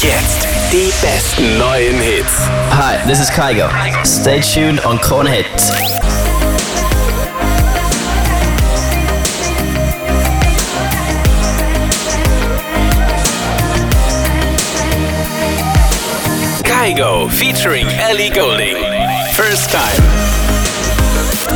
Jetzt 0.00 0.46
die 0.72 0.92
besten 1.02 1.58
neuen 1.58 2.00
Hits. 2.00 2.46
Hi, 2.70 3.04
this 3.08 3.18
is 3.18 3.28
Kygo. 3.30 3.68
Stay 4.04 4.40
tuned 4.40 4.78
on 4.86 4.96
Krone 4.98 5.26
Hits. 5.26 5.72
Kygo 16.62 17.28
featuring 17.28 17.88
Ellie 17.98 18.30
Goulding. 18.30 18.76
First 19.32 19.72
time. 19.72 20.02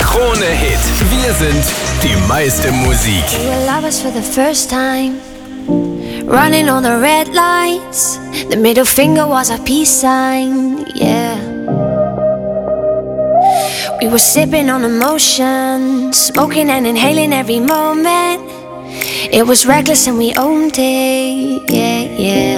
Kronehit. 0.00 0.80
Wir 1.08 1.32
sind 1.34 1.64
die 2.02 2.16
meiste 2.26 2.72
Musik. 2.72 3.22
We 3.38 3.48
were 3.48 3.66
lovers 3.66 4.00
for 4.00 4.10
the 4.10 4.22
first 4.22 4.70
time. 4.70 5.20
Running 6.26 6.68
on 6.68 6.82
the 6.82 6.98
red 7.00 7.28
lights. 7.28 8.16
The 8.48 8.56
middle 8.56 8.84
finger 8.84 9.26
was 9.26 9.50
a 9.50 9.58
peace 9.58 9.90
sign. 9.90 10.86
Yeah. 10.94 11.36
We 14.00 14.08
were 14.08 14.18
sipping 14.18 14.70
on 14.70 14.84
emotion, 14.84 16.12
smoking 16.12 16.70
and 16.70 16.86
inhaling 16.86 17.32
every 17.32 17.60
moment. 17.60 18.42
It 19.32 19.46
was 19.46 19.66
reckless 19.66 20.06
and 20.06 20.18
we 20.18 20.32
owned 20.34 20.74
it. 20.78 21.62
Yeah, 21.70 22.02
yeah. 22.02 22.53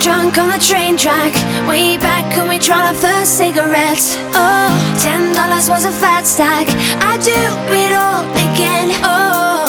Drunk 0.00 0.38
on 0.38 0.48
the 0.48 0.58
train 0.58 0.96
track. 0.96 1.32
Way 1.68 1.98
back 1.98 2.24
when 2.36 2.48
we 2.48 2.58
tried 2.58 2.88
our 2.88 2.94
first 2.94 3.36
cigarettes. 3.36 4.16
Oh, 4.34 4.72
ten 4.98 5.34
dollars 5.34 5.68
was 5.68 5.84
a 5.84 5.92
fat 5.92 6.26
stack. 6.26 6.66
I 7.04 7.20
do 7.20 7.36
it 7.80 7.92
all 7.92 8.24
again. 8.48 8.88
Oh, 9.04 9.68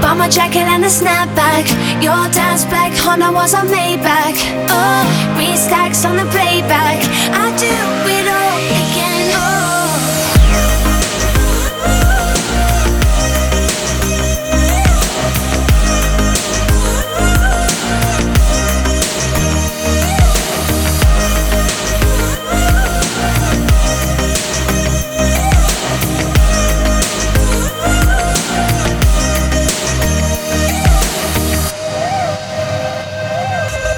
bought 0.00 0.16
my 0.16 0.28
jacket 0.28 0.66
and 0.74 0.84
a 0.84 0.88
snapback. 0.88 1.68
Your 2.02 2.24
dad's 2.32 2.64
black 2.64 2.92
Honda 2.96 3.30
was 3.30 3.52
a 3.52 3.62
Maybach. 3.68 4.38
Oh, 4.72 5.04
three 5.36 5.56
stacks 5.56 6.04
on 6.04 6.16
the 6.16 6.26
playback. 6.32 6.98
I 7.36 7.46
do 7.60 7.67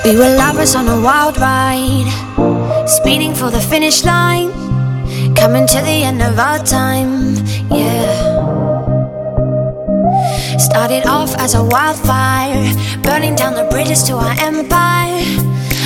We 0.02 0.16
were 0.16 0.34
lovers 0.34 0.74
on 0.74 0.88
a 0.88 0.98
wild 0.98 1.36
ride, 1.38 2.08
speeding 2.88 3.34
for 3.34 3.50
the 3.50 3.60
finish 3.60 4.02
line, 4.02 4.50
coming 5.34 5.66
to 5.66 5.80
the 5.82 6.02
end 6.08 6.22
of 6.22 6.38
our 6.38 6.58
time, 6.64 7.36
yeah. 7.70 8.08
Started 10.58 11.06
off 11.06 11.34
as 11.36 11.54
a 11.54 11.62
wildfire, 11.62 12.72
burning 13.02 13.34
down 13.34 13.54
the 13.54 13.68
bridges 13.70 14.02
to 14.04 14.14
our 14.14 14.34
empire. 14.40 15.22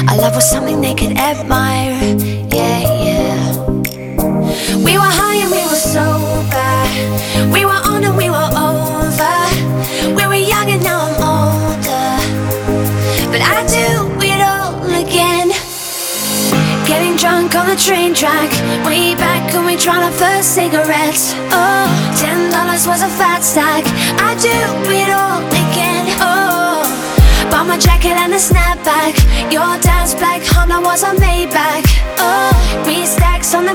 Our 0.08 0.16
love 0.16 0.36
was 0.36 0.48
something 0.48 0.80
they 0.80 0.94
could 0.94 1.16
admire, 1.18 1.98
drunk 17.48 17.68
on 17.68 17.74
the 17.74 17.80
train 17.80 18.14
track. 18.14 18.50
Way 18.86 19.14
back 19.14 19.52
when 19.52 19.66
we 19.66 19.76
tried 19.76 20.02
our 20.04 20.12
first 20.12 20.54
cigarettes. 20.54 21.34
Oh, 21.52 21.88
ten 22.16 22.50
dollars 22.50 22.86
was 22.86 23.02
a 23.02 23.08
fat 23.08 23.42
stack. 23.42 23.84
I'd 24.20 24.38
do 24.40 24.56
it 24.90 25.10
all 25.12 25.42
again. 25.48 26.06
Oh, 26.20 26.84
bought 27.50 27.66
my 27.66 27.78
jacket 27.78 28.16
and 28.16 28.32
a 28.32 28.38
snapback. 28.38 29.14
Your 29.52 29.78
dad's 29.80 30.14
black 30.14 30.42
Honda 30.44 30.80
was 30.80 31.02
a 31.02 31.12
Maybach. 31.20 31.84
Oh, 32.18 32.52
three 32.84 33.06
stacks 33.06 33.54
on 33.54 33.66
the 33.66 33.74